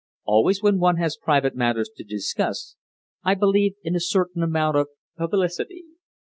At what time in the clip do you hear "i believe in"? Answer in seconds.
3.23-3.95